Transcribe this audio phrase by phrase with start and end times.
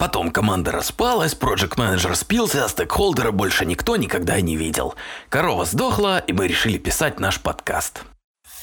[0.00, 4.94] Потом команда распалась, проект менеджер спился, а стейкхолдера больше никто никогда не видел.
[5.28, 8.02] Корова сдохла, и мы решили писать наш подкаст.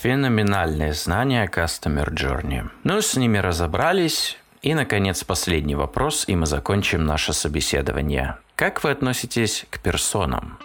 [0.02, 2.68] Феноменальные знания Customer Journey.
[2.84, 4.40] Ну, с ними разобрались.
[4.64, 8.38] И, наконец, последний вопрос, и мы закончим наше собеседование.
[8.56, 10.58] Как вы относитесь к персонам?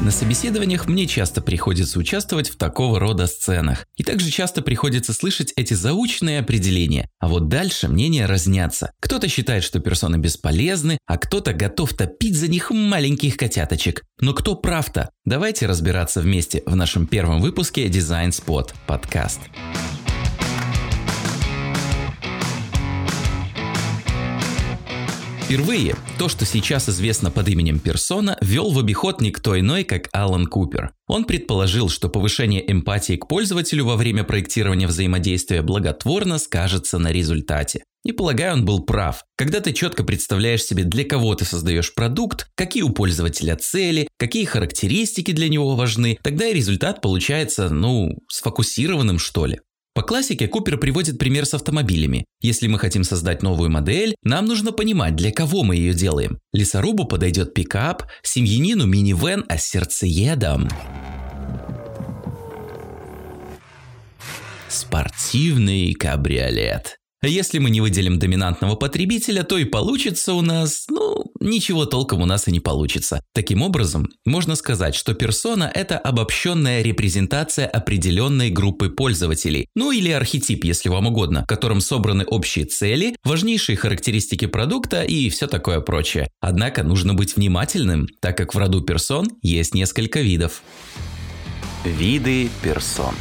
[0.00, 3.84] На собеседованиях мне часто приходится участвовать в такого рода сценах.
[3.96, 7.10] И также часто приходится слышать эти заученные определения.
[7.18, 8.92] А вот дальше мнения разнятся.
[9.00, 14.02] Кто-то считает, что персоны бесполезны, а кто-то готов топить за них маленьких котяточек.
[14.20, 15.10] Но кто прав-то?
[15.26, 19.40] Давайте разбираться вместе в нашем первом выпуске Design Spot подкаст.
[25.50, 30.46] Впервые то, что сейчас известно под именем персона, ввел в обиход никто иной, как Алан
[30.46, 30.92] Купер.
[31.08, 37.82] Он предположил, что повышение эмпатии к пользователю во время проектирования взаимодействия благотворно скажется на результате.
[38.04, 39.24] И полагаю, он был прав.
[39.36, 44.44] Когда ты четко представляешь себе, для кого ты создаешь продукт, какие у пользователя цели, какие
[44.44, 49.58] характеристики для него важны, тогда и результат получается, ну, сфокусированным что ли.
[49.92, 52.24] По классике Купер приводит пример с автомобилями.
[52.40, 56.38] Если мы хотим создать новую модель, нам нужно понимать, для кого мы ее делаем.
[56.52, 60.68] Лесорубу подойдет пикап, семьянину минивэн, а сердцеедам...
[64.68, 66.99] Спортивный кабриолет.
[67.22, 72.26] Если мы не выделим доминантного потребителя, то и получится у нас, ну, ничего толком у
[72.26, 73.22] нас и не получится.
[73.34, 80.64] Таким образом, можно сказать, что персона– это обобщенная репрезентация определенной группы пользователей, ну или архетип,
[80.64, 86.30] если вам угодно, в котором собраны общие цели, важнейшие характеристики продукта и все такое прочее.
[86.40, 90.62] Однако нужно быть внимательным, так как в роду персон есть несколько видов.
[91.84, 93.14] Виды персон.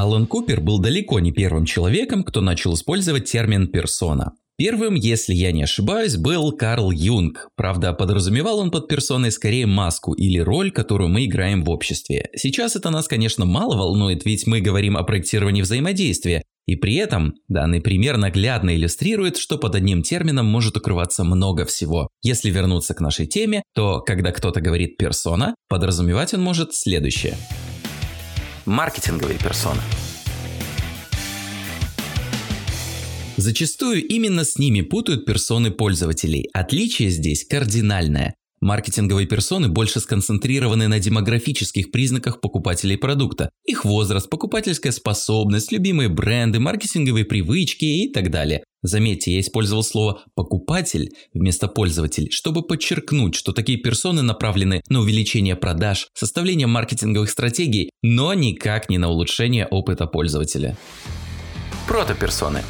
[0.00, 4.32] Алан Купер был далеко не первым человеком, кто начал использовать термин «персона».
[4.56, 7.50] Первым, если я не ошибаюсь, был Карл Юнг.
[7.54, 12.30] Правда, подразумевал он под персоной скорее маску или роль, которую мы играем в обществе.
[12.34, 16.44] Сейчас это нас, конечно, мало волнует, ведь мы говорим о проектировании взаимодействия.
[16.64, 22.08] И при этом данный пример наглядно иллюстрирует, что под одним термином может укрываться много всего.
[22.22, 27.36] Если вернуться к нашей теме, то когда кто-то говорит «персона», подразумевать он может следующее–
[28.70, 29.80] маркетинговые персоны.
[33.36, 36.48] Зачастую именно с ними путают персоны пользователей.
[36.52, 38.34] Отличие здесь кардинальное.
[38.60, 43.50] Маркетинговые персоны больше сконцентрированы на демографических признаках покупателей продукта.
[43.64, 48.62] Их возраст, покупательская способность, любимые бренды, маркетинговые привычки и так далее.
[48.82, 55.56] Заметьте, я использовал слово «покупатель» вместо «пользователь», чтобы подчеркнуть, что такие персоны направлены на увеличение
[55.56, 60.76] продаж, составление маркетинговых стратегий, но никак не на улучшение опыта пользователя.
[61.86, 62.62] Протоперсоны.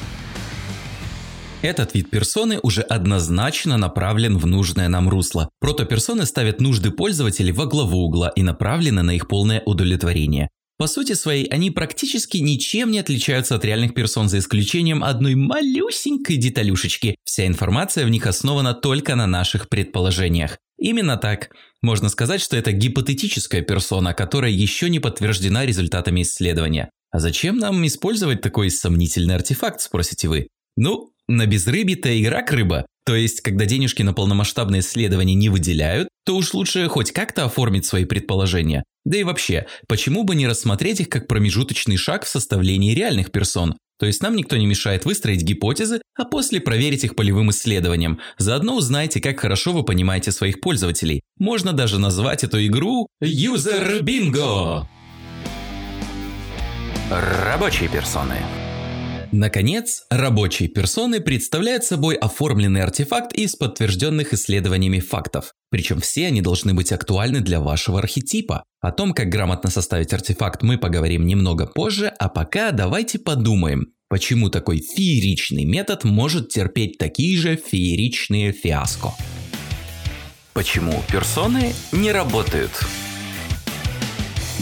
[1.63, 5.51] Этот вид персоны уже однозначно направлен в нужное нам русло.
[5.61, 10.49] Протоперсоны ставят нужды пользователей во главу угла и направлены на их полное удовлетворение.
[10.79, 16.39] По сути своей, они практически ничем не отличаются от реальных персон, за исключением одной малюсенькой
[16.39, 17.17] деталюшечки.
[17.25, 20.57] Вся информация в них основана только на наших предположениях.
[20.79, 21.51] Именно так.
[21.83, 26.89] Можно сказать, что это гипотетическая персона, которая еще не подтверждена результатами исследования.
[27.11, 30.49] А зачем нам использовать такой сомнительный артефакт, спросите вы?
[30.77, 32.87] Ну, на безрыбье-то и рак рыба.
[33.07, 37.87] То есть, когда денежки на полномасштабные исследования не выделяют, то уж лучше хоть как-то оформить
[37.87, 38.85] свои предположения.
[39.05, 43.77] Да и вообще, почему бы не рассмотреть их как промежуточный шаг в составлении реальных персон?
[43.99, 48.19] То есть нам никто не мешает выстроить гипотезы, а после проверить их полевым исследованием.
[48.39, 51.21] Заодно узнайте, как хорошо вы понимаете своих пользователей.
[51.39, 54.85] Можно даже назвать эту игру User Bingo.
[57.11, 58.37] Рабочие персоны.
[59.33, 65.55] Наконец, рабочие персоны представляют собой оформленный артефакт из подтвержденных исследованиями фактов.
[65.71, 68.65] Причем все они должны быть актуальны для вашего архетипа.
[68.81, 74.51] О том, как грамотно составить артефакт, мы поговорим немного позже, а пока давайте подумаем, почему
[74.51, 79.13] такой фееричный метод может терпеть такие же фееричные фиаско.
[80.55, 82.73] Почему персоны не работают?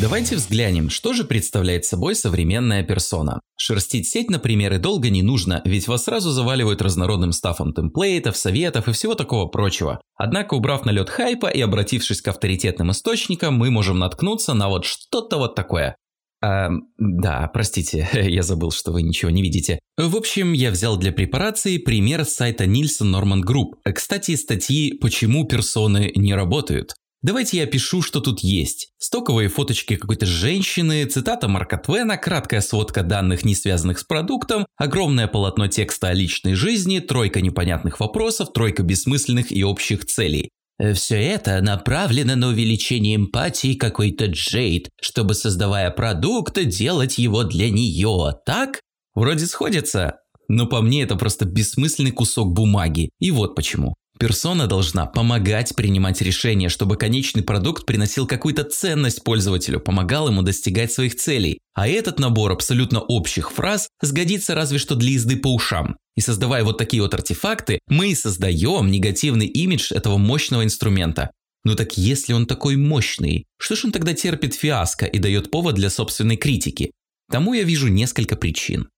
[0.01, 3.41] Давайте взглянем, что же представляет собой современная персона.
[3.57, 8.87] Шерстить сеть, например, и долго не нужно, ведь вас сразу заваливают разнородным стафом темплейтов, советов
[8.87, 10.01] и всего такого прочего.
[10.15, 15.37] Однако, убрав налет хайпа и обратившись к авторитетным источникам, мы можем наткнуться на вот что-то
[15.37, 15.97] вот такое.
[16.43, 19.81] Эм, да, простите, я забыл, что вы ничего не видите.
[19.97, 23.93] В общем, я взял для препарации пример с сайта Nielsen Norman Group.
[23.93, 26.95] Кстати, статьи «Почему персоны не работают».
[27.21, 28.93] Давайте я опишу, что тут есть.
[28.99, 35.27] Стоковые фоточки какой-то женщины, цитата Марка Твена, краткая сводка данных, не связанных с продуктом, огромное
[35.27, 40.51] полотно текста о личной жизни, тройка непонятных вопросов, тройка бессмысленных и общих целей.
[40.79, 47.69] Э, Все это направлено на увеличение эмпатии какой-то Джейд, чтобы, создавая продукт, делать его для
[47.69, 48.81] нее, так?
[49.17, 53.11] Вроде сходится, но по мне это просто бессмысленный кусок бумаги.
[53.19, 53.95] И вот почему.
[54.19, 60.93] Персона должна помогать принимать решения, чтобы конечный продукт приносил какую-то ценность пользователю, помогал ему достигать
[60.93, 61.61] своих целей.
[61.75, 65.97] А этот набор абсолютно общих фраз сгодится разве что для езды по ушам.
[66.17, 71.31] И создавая вот такие вот артефакты, мы и создаем негативный имидж этого мощного инструмента.
[71.65, 75.77] Ну так если он такой мощный, что ж он тогда терпит фиаско и дает повод
[75.77, 76.91] для собственной критики?
[77.31, 78.89] Тому я вижу несколько причин.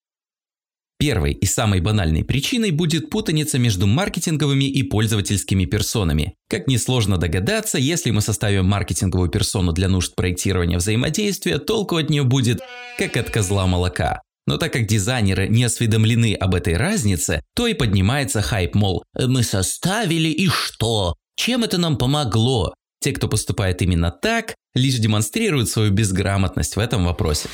[1.00, 6.34] Первой и самой банальной причиной будет путаница между маркетинговыми и пользовательскими персонами.
[6.46, 12.22] Как несложно догадаться, если мы составим маркетинговую персону для нужд проектирования взаимодействия, толку от нее
[12.22, 12.60] будет
[12.98, 14.20] как от козла молока.
[14.46, 19.42] Но так как дизайнеры не осведомлены об этой разнице, то и поднимается хайп, мол, «Мы
[19.42, 21.14] составили и что?
[21.34, 27.06] Чем это нам помогло?» Те, кто поступает именно так, лишь демонстрируют свою безграмотность в этом
[27.06, 27.48] вопросе.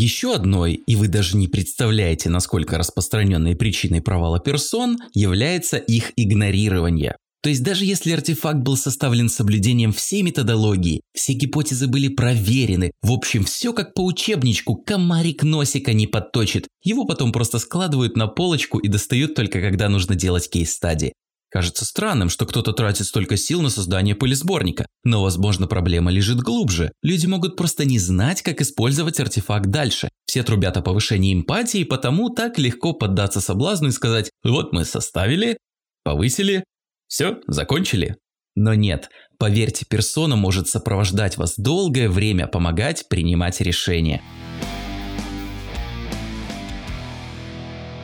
[0.00, 7.16] Еще одной, и вы даже не представляете, насколько распространенной причиной провала персон, является их игнорирование.
[7.42, 12.92] То есть даже если артефакт был составлен с соблюдением всей методологии, все гипотезы были проверены,
[13.02, 18.28] в общем все как по учебничку, комарик носика не подточит, его потом просто складывают на
[18.28, 21.12] полочку и достают только когда нужно делать кейс-стади.
[21.50, 26.92] Кажется странным, что кто-то тратит столько сил на создание пылесборника, но, возможно, проблема лежит глубже.
[27.02, 30.10] Люди могут просто не знать, как использовать артефакт дальше.
[30.26, 35.56] Все трубят о повышении эмпатии, потому так легко поддаться соблазну и сказать «Вот мы составили,
[36.04, 36.64] повысили,
[37.06, 38.16] все, закончили».
[38.54, 39.08] Но нет,
[39.38, 44.20] поверьте, персона может сопровождать вас долгое время, помогать принимать решения.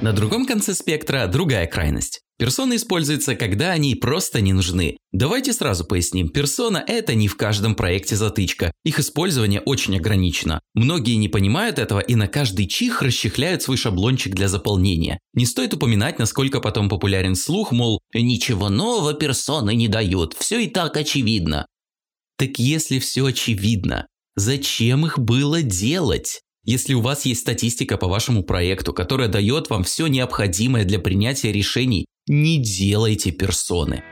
[0.01, 2.24] На другом конце спектра другая крайность.
[2.37, 4.97] Персона используется, когда они просто не нужны.
[5.13, 8.73] Давайте сразу поясним, персона– это не в каждом проекте затычка.
[8.85, 10.61] Их использование очень ограничено.
[10.75, 15.21] Многие не понимают этого и на каждый чих расчехляют свой шаблончик для заполнения.
[15.33, 20.67] Не стоит упоминать, насколько потом популярен слух, мол, ничего нового персоны не дают, все и
[20.67, 21.67] так очевидно.
[22.37, 26.41] Так если все очевидно, зачем их было делать?
[26.65, 31.53] Если у вас есть статистика по вашему проекту, которая дает вам все необходимое для принятия
[31.53, 34.03] решений, не делайте персоны.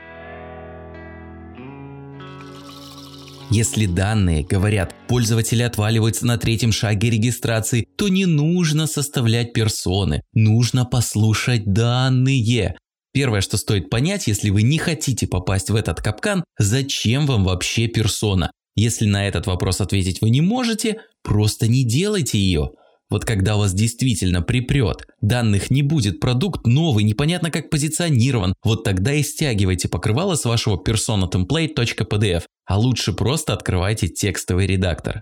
[3.49, 10.85] Если данные, говорят, пользователи отваливаются на третьем шаге регистрации, то не нужно составлять персоны, нужно
[10.85, 12.77] послушать данные.
[13.13, 17.87] Первое, что стоит понять, если вы не хотите попасть в этот капкан, зачем вам вообще
[17.87, 18.51] персона?
[18.75, 22.71] Если на этот вопрос ответить вы не можете, просто не делайте ее.
[23.13, 29.13] Вот когда вас действительно припрет, данных не будет, продукт новый, непонятно как позиционирован, вот тогда
[29.13, 35.21] и стягивайте покрывало с вашего personatemplate.pdf, а лучше просто открывайте текстовый редактор.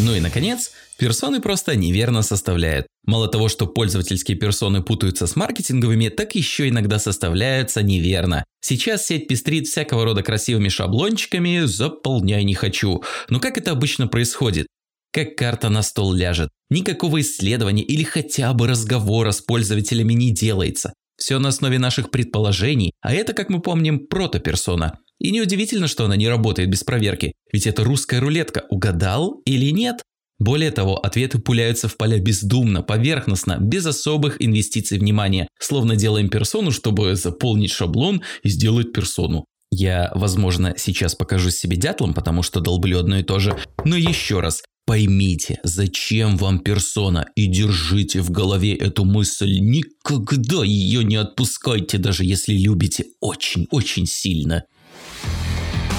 [0.00, 2.86] Ну и наконец, персоны просто неверно составляют.
[3.04, 8.44] Мало того, что пользовательские персоны путаются с маркетинговыми, так еще иногда составляются неверно.
[8.60, 13.02] Сейчас сеть пестрит всякого рода красивыми шаблончиками «заполняй не хочу».
[13.28, 14.66] Но как это обычно происходит?
[15.12, 16.50] Как карта на стол ляжет.
[16.68, 20.92] Никакого исследования или хотя бы разговора с пользователями не делается.
[21.16, 24.98] Все на основе наших предположений, а это, как мы помним, протоперсона.
[25.18, 30.02] И неудивительно, что она не работает без проверки, ведь это русская рулетка, угадал или нет?
[30.38, 36.72] Более того, ответы пуляются в поля бездумно, поверхностно, без особых инвестиций внимания, словно делаем персону,
[36.72, 39.46] чтобы заполнить шаблон и сделать персону.
[39.70, 44.40] Я, возможно, сейчас покажу себе дятлом, потому что долблю одно и то же, но еще
[44.40, 49.58] раз, Поймите, зачем вам персона и держите в голове эту мысль.
[49.58, 54.62] Никогда ее не отпускайте, даже если любите очень-очень сильно.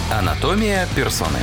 [0.09, 1.39] Анатомия персоны.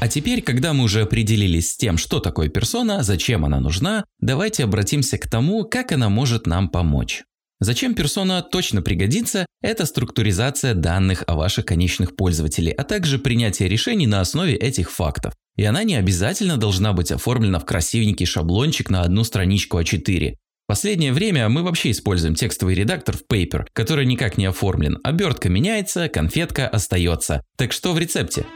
[0.00, 4.64] А теперь, когда мы уже определились с тем, что такое персона, зачем она нужна, давайте
[4.64, 7.24] обратимся к тому, как она может нам помочь.
[7.60, 14.06] Зачем персона точно пригодится– это структуризация данных о ваших конечных пользователей, а также принятие решений
[14.06, 15.34] на основе этих фактов.
[15.56, 20.36] И она не обязательно должна быть оформлена в красивенький шаблончик на одну страничку А4.
[20.66, 24.98] Последнее время мы вообще используем текстовый редактор в Paper, который никак не оформлен.
[25.04, 27.42] Обертка меняется, конфетка остается.
[27.58, 28.46] Так что в рецепте?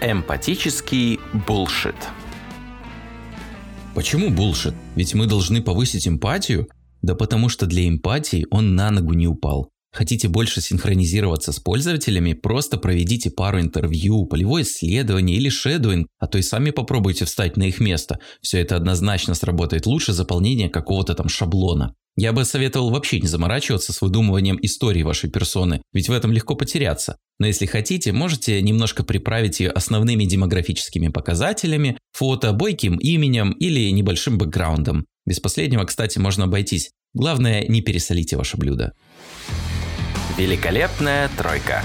[0.00, 1.94] Эмпатический булшит.
[3.94, 4.74] Почему булшит?
[4.96, 6.68] Ведь мы должны повысить эмпатию?
[7.00, 9.70] Да потому что для эмпатии он на ногу не упал.
[9.92, 16.36] Хотите больше синхронизироваться с пользователями, просто проведите пару интервью, полевое исследование или шедуинг, а то
[16.38, 18.18] и сами попробуйте встать на их место.
[18.42, 21.94] Все это однозначно сработает лучше заполнения какого-то там шаблона.
[22.16, 26.54] Я бы советовал вообще не заморачиваться с выдумыванием истории вашей персоны, ведь в этом легко
[26.54, 27.16] потеряться.
[27.40, 34.38] Но если хотите, можете немножко приправить ее основными демографическими показателями, фото, бойким именем или небольшим
[34.38, 35.06] бэкграундом.
[35.26, 36.90] Без последнего, кстати, можно обойтись.
[37.14, 38.92] Главное, не пересолите ваше блюдо.
[40.36, 41.82] Великолепная тройка.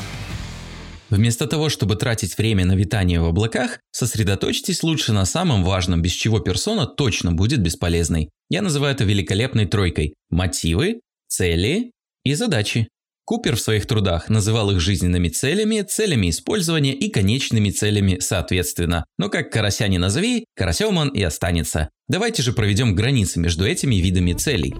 [1.10, 6.12] Вместо того, чтобы тратить время на витание в облаках, сосредоточьтесь лучше на самом важном, без
[6.12, 8.30] чего персона точно будет бесполезной.
[8.50, 10.14] Я называю это великолепной тройкой.
[10.30, 11.92] Мотивы, цели
[12.24, 12.90] и задачи.
[13.26, 19.06] Купер в своих трудах называл их жизненными целями, целями использования и конечными целями соответственно.
[19.20, 21.90] Но как карася не назови, карасем он и останется.
[22.08, 24.74] Давайте же проведем границы между этими видами целей.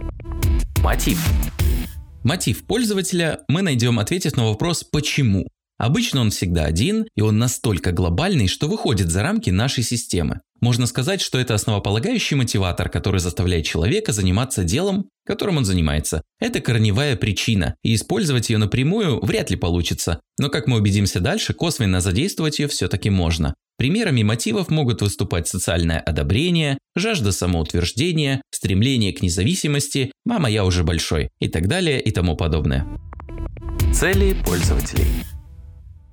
[0.82, 1.24] Мотив.
[2.24, 5.48] Мотив пользователя мы найдем, ответив на вопрос «почему?».
[5.80, 10.42] Обычно он всегда один, и он настолько глобальный, что выходит за рамки нашей системы.
[10.60, 16.22] Можно сказать, что это основополагающий мотиватор, который заставляет человека заниматься делом, которым он занимается.
[16.38, 20.20] Это корневая причина, и использовать ее напрямую вряд ли получится.
[20.38, 23.54] Но как мы убедимся дальше, косвенно задействовать ее все-таки можно.
[23.78, 31.30] Примерами мотивов могут выступать социальное одобрение, жажда самоутверждения, стремление к независимости, «мама, я уже большой»
[31.40, 32.86] и так далее и тому подобное.
[33.94, 35.08] Цели пользователей.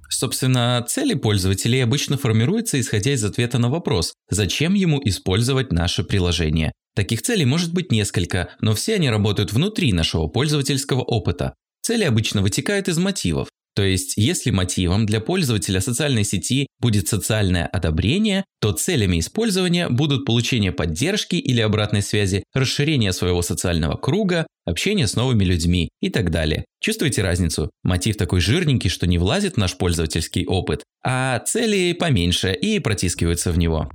[0.09, 6.73] Собственно, цели пользователей обычно формируются исходя из ответа на вопрос, зачем ему использовать наше приложение.
[6.95, 11.55] Таких целей может быть несколько, но все они работают внутри нашего пользовательского опыта.
[11.83, 13.49] Цели обычно вытекают из мотивов.
[13.77, 20.25] То есть, если мотивом для пользователя социальной сети будет социальное одобрение, то целями использования будут
[20.25, 26.31] получение поддержки или обратной связи, расширение своего социального круга, общение с новыми людьми и так
[26.31, 26.65] далее.
[26.81, 27.71] Чувствуете разницу?
[27.85, 33.53] Мотив такой жирненький, что не влазит в наш пользовательский опыт, а цели поменьше и протискиваются
[33.53, 33.91] в него.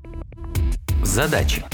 [1.03, 1.65] Задачи.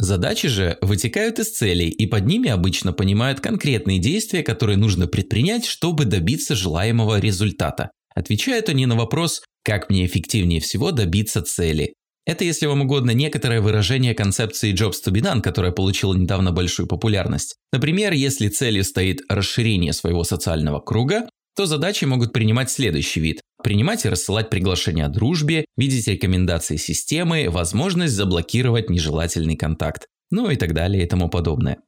[0.00, 5.66] Задачи же вытекают из целей, и под ними обычно понимают конкретные действия, которые нужно предпринять,
[5.66, 7.90] чтобы добиться желаемого результата.
[8.14, 11.92] Отвечают они на вопрос, как мне эффективнее всего добиться цели.
[12.24, 16.86] Это, если вам угодно, некоторое выражение концепции Jobs to be done, которая получила недавно большую
[16.86, 17.56] популярность.
[17.70, 23.40] Например, если целью стоит расширение своего социального круга, то задачи могут принимать следующий вид.
[23.62, 30.56] Принимать и рассылать приглашения о дружбе, видеть рекомендации системы, возможность заблокировать нежелательный контакт, ну и
[30.56, 31.78] так далее и тому подобное.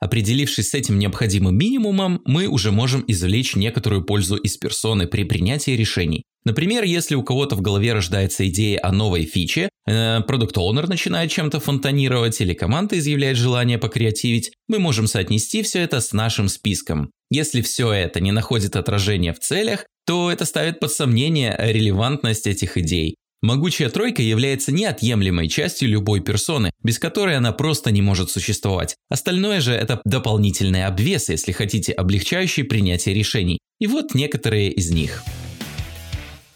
[0.00, 5.70] Определившись с этим необходимым минимумом, мы уже можем извлечь некоторую пользу из персоны при принятии
[5.70, 6.24] решений.
[6.44, 11.60] Например, если у кого-то в голове рождается идея о новой фиче, э, продукт-оунер начинает чем-то
[11.60, 17.10] фонтанировать или команда изъявляет желание покреативить, мы можем соотнести все это с нашим списком.
[17.30, 22.76] Если все это не находит отражения в целях, то это ставит под сомнение релевантность этих
[22.78, 23.16] идей.
[23.42, 28.96] Могучая тройка является неотъемлемой частью любой персоны, без которой она просто не может существовать.
[29.10, 33.58] Остальное же это дополнительный обвес, если хотите, облегчающий принятие решений.
[33.78, 35.22] И вот некоторые из них.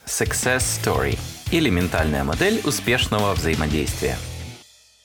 [0.06, 1.18] Success Story
[1.52, 4.16] или ментальная модель успешного взаимодействия.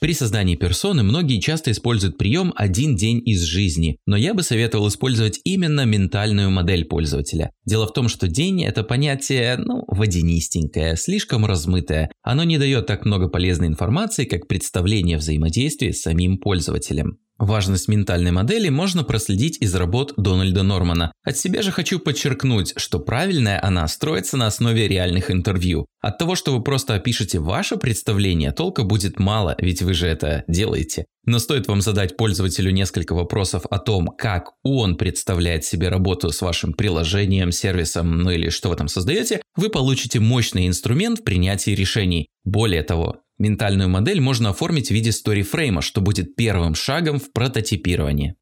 [0.06, 4.86] При создании персоны многие часто используют прием «один день из жизни», но я бы советовал
[4.86, 7.50] использовать именно ментальную модель пользователя.
[7.64, 12.12] Дело в том, что день– это понятие, ну, водянистенькое, слишком размытое.
[12.22, 17.18] Оно не дает так много полезной информации, как представление взаимодействия с самим пользователем.
[17.38, 21.12] Важность ментальной модели можно проследить из работ Дональда Нормана.
[21.22, 25.86] От себя же хочу подчеркнуть, что правильная она строится на основе реальных интервью.
[26.00, 30.44] От того, что вы просто опишете ваше представление, толка будет мало, ведь вы же это
[30.48, 31.04] делаете.
[31.26, 36.40] Но стоит вам задать пользователю несколько вопросов о том, как он представляет себе работу с
[36.40, 41.72] вашим приложением, сервисом, ну или что вы там создаете, вы получите мощный инструмент в принятии
[41.72, 42.28] решений.
[42.44, 48.34] Более того, Ментальную модель можно оформить в виде сторифрейма, что будет первым шагом в прототипировании.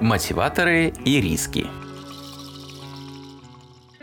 [0.00, 1.66] Мотиваторы и риски.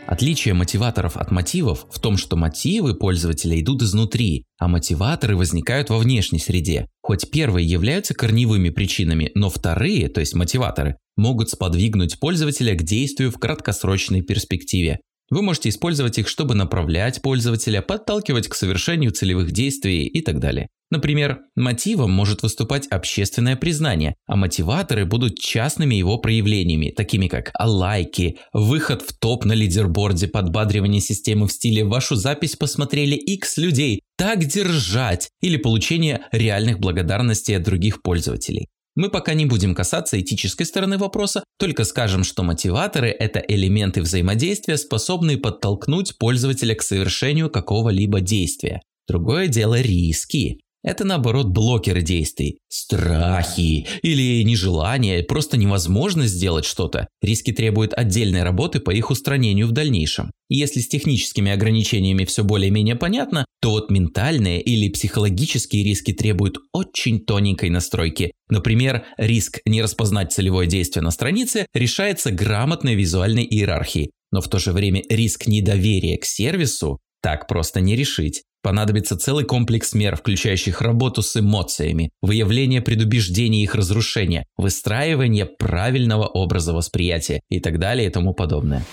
[0.06, 5.98] Отличие мотиваторов от мотивов в том, что мотивы пользователя идут изнутри, а мотиваторы возникают во
[5.98, 6.88] внешней среде.
[7.02, 13.30] Хоть первые являются корневыми причинами, но вторые, то есть мотиваторы, могут сподвигнуть пользователя к действию
[13.30, 15.00] в краткосрочной перспективе.
[15.32, 20.68] Вы можете использовать их, чтобы направлять пользователя, подталкивать к совершению целевых действий и так далее.
[20.90, 28.40] Например, мотивом может выступать общественное признание, а мотиваторы будут частными его проявлениями, такими как лайки,
[28.52, 34.44] выход в топ на лидерборде, подбадривание системы в стиле «Вашу запись посмотрели X людей, так
[34.44, 38.68] держать» или получение реальных благодарностей от других пользователей.
[38.94, 44.76] Мы пока не будем касаться этической стороны вопроса, только скажем, что мотиваторы– это элементы взаимодействия,
[44.76, 48.82] способные подтолкнуть пользователя к совершению какого-либо действия.
[49.08, 50.60] Другое дело– риски.
[50.82, 52.58] Это наоборот блокеры действий.
[52.68, 57.06] Страхи или нежелание, просто невозможность сделать что-то.
[57.22, 60.32] Риски требуют отдельной работы по их устранению в дальнейшем.
[60.48, 67.20] Если с техническими ограничениями все более-менее понятно, то вот ментальные или психологические риски требуют очень
[67.20, 68.32] тоненькой настройки.
[68.48, 74.10] Например, риск не распознать целевое действие на странице решается грамотной визуальной иерархией.
[74.32, 78.42] Но в то же время риск недоверия к сервису так просто не решить.
[78.62, 86.26] Понадобится целый комплекс мер, включающих работу с эмоциями, выявление предубеждений и их разрушения, выстраивание правильного
[86.26, 88.84] образа восприятия и так далее и тому подобное.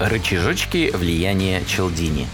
[0.00, 2.26] Рычажочки влияния Челдини.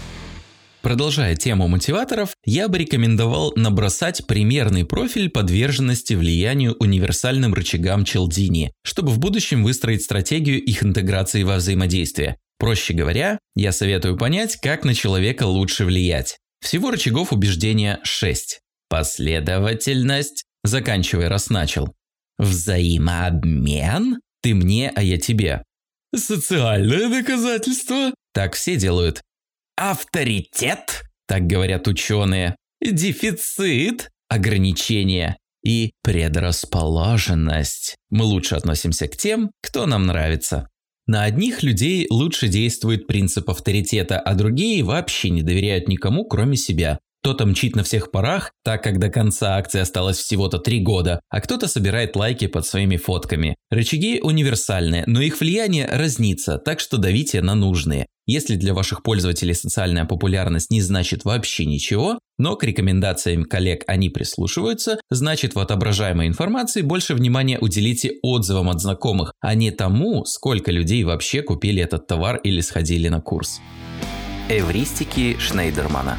[0.81, 9.13] Продолжая тему мотиваторов, я бы рекомендовал набросать примерный профиль подверженности влиянию универсальным рычагам Челдини, чтобы
[9.13, 12.35] в будущем выстроить стратегию их интеграции во взаимодействие.
[12.59, 16.37] Проще говоря, я советую понять, как на человека лучше влиять.
[16.63, 18.61] Всего рычагов убеждения 6.
[18.87, 21.93] Последовательность, заканчивая раз начал.
[22.37, 24.21] Взаимообмен?
[24.41, 25.63] Ты мне, а я тебе.
[26.15, 28.13] Социальное доказательство?
[28.33, 29.21] Так все делают.
[29.75, 31.03] Авторитет?
[31.27, 32.55] Так говорят ученые.
[32.81, 34.09] Дефицит?
[34.29, 35.35] Ограничение.
[35.65, 37.97] И предрасположенность.
[38.09, 40.69] Мы лучше относимся к тем, кто нам нравится.
[41.05, 46.99] На одних людей лучше действует принцип авторитета, а другие вообще не доверяют никому, кроме себя.
[47.21, 51.39] Кто-то мчит на всех парах, так как до конца акции осталось всего-то три года, а
[51.39, 53.55] кто-то собирает лайки под своими фотками.
[53.69, 58.07] Рычаги универсальные, но их влияние разнится, так что давите на нужные.
[58.25, 64.09] Если для ваших пользователей социальная популярность не значит вообще ничего, но к рекомендациям коллег они
[64.09, 70.71] прислушиваются, значит в отображаемой информации больше внимания уделите отзывам от знакомых, а не тому, сколько
[70.71, 73.59] людей вообще купили этот товар или сходили на курс.
[74.47, 76.17] Эвристики Шнейдермана.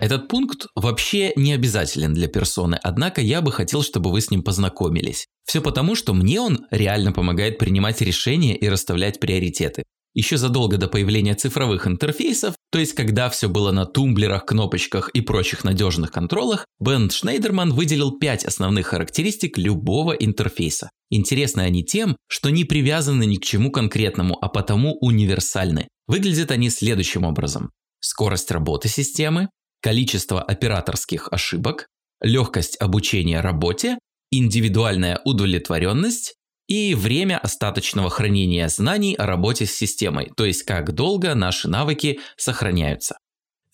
[0.00, 4.44] Этот пункт вообще не обязателен для персоны, однако я бы хотел, чтобы вы с ним
[4.44, 5.26] познакомились.
[5.44, 9.84] Все потому, что мне он реально помогает принимать решения и расставлять приоритеты.
[10.16, 15.20] Еще задолго до появления цифровых интерфейсов, то есть когда все было на тумблерах, кнопочках и
[15.20, 20.88] прочих надежных контролах, Бенд Шнейдерман выделил пять основных характеристик любого интерфейса.
[21.10, 25.86] Интересны они тем, что не привязаны ни к чему конкретному, а потому универсальны.
[26.06, 27.70] Выглядят они следующим образом.
[28.00, 29.50] Скорость работы системы,
[29.82, 31.88] количество операторских ошибок,
[32.22, 33.98] легкость обучения работе,
[34.30, 36.36] индивидуальная удовлетворенность
[36.68, 42.20] и время остаточного хранения знаний о работе с системой, то есть как долго наши навыки
[42.36, 43.16] сохраняются.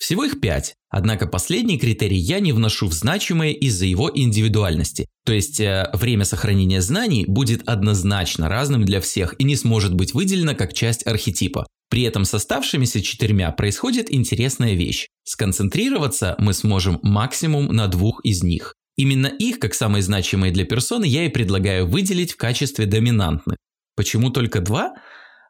[0.03, 5.07] Всего их пять, однако последний критерий я не вношу в значимое из-за его индивидуальности.
[5.25, 10.13] То есть э, время сохранения знаний будет однозначно разным для всех и не сможет быть
[10.13, 11.69] выделено как часть архетипа.
[11.89, 15.07] При этом с оставшимися четырьмя происходит интересная вещь.
[15.23, 18.75] Сконцентрироваться мы сможем максимум на двух из них.
[18.97, 23.57] Именно их, как самые значимые для персоны, я и предлагаю выделить в качестве доминантных.
[23.97, 24.95] Почему только два?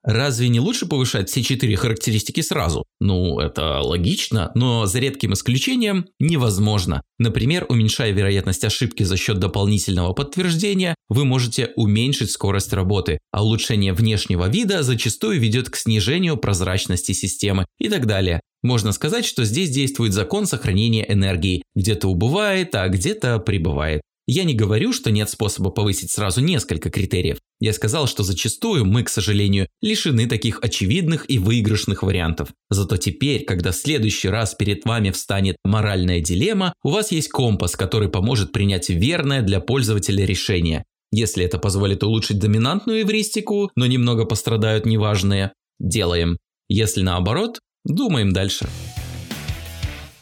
[0.04, 2.84] Разве не лучше повышать все четыре характеристики сразу?
[3.00, 7.02] Ну, это логично, но за редким исключением невозможно.
[7.18, 13.92] Например, уменьшая вероятность ошибки за счет дополнительного подтверждения, вы можете уменьшить скорость работы, а улучшение
[13.92, 18.40] внешнего вида зачастую ведет к снижению прозрачности системы и так далее.
[18.62, 21.62] Можно сказать, что здесь действует закон сохранения энергии.
[21.74, 24.02] Где-то убывает, а где-то прибывает.
[24.34, 27.36] Я не говорю, что нет способа повысить сразу несколько критериев.
[27.60, 32.48] Я сказал, что зачастую мы, к сожалению, лишены таких очевидных и выигрышных вариантов.
[32.70, 37.76] Зато теперь, когда в следующий раз перед вами встанет моральная дилемма, у вас есть компас,
[37.76, 40.84] который поможет принять верное для пользователя решение.
[41.10, 46.38] Если это позволит улучшить доминантную эвристику, но немного пострадают неважные, делаем.
[46.70, 48.66] Если наоборот, думаем дальше.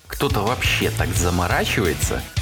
[0.09, 2.21] Кто-то вообще так заморачивается–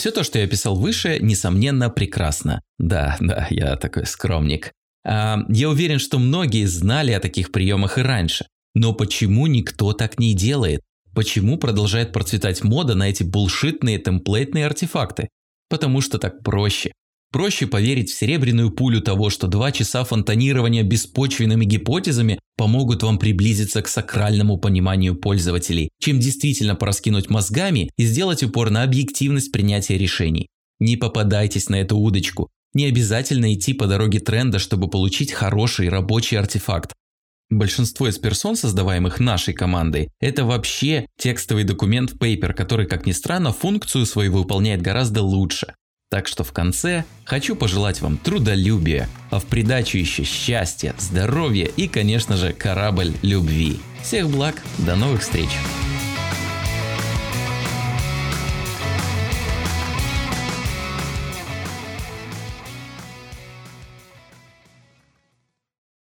[0.00, 2.62] все то, что я описал выше, несомненно, прекрасно.
[2.78, 4.72] Да, да, я такой скромник.
[5.04, 8.46] А, я уверен, что многие знали о таких приемах и раньше.
[8.74, 10.80] Но почему никто так не делает?
[11.14, 15.28] Почему продолжает процветать мода на эти булшитные темплейтные артефакты?
[15.68, 16.92] Потому что так проще.
[17.32, 23.82] Проще поверить в серебряную пулю того, что два часа фонтанирования беспочвенными гипотезами помогут вам приблизиться
[23.82, 30.48] к сакральному пониманию пользователей, чем действительно пораскинуть мозгами и сделать упор на объективность принятия решений.
[30.80, 32.48] Не попадайтесь на эту удочку.
[32.74, 36.92] Не обязательно идти по дороге тренда, чтобы получить хороший рабочий артефакт.
[37.48, 43.52] Большинство из персон, создаваемых нашей командой, это вообще текстовый документ Paper, который, как ни странно,
[43.52, 45.74] функцию свою выполняет гораздо лучше.
[46.10, 51.86] Так что в конце хочу пожелать вам трудолюбия, а в придачу еще счастья, здоровья и,
[51.86, 53.78] конечно же, корабль любви.
[54.02, 55.50] Всех благ, до новых встреч!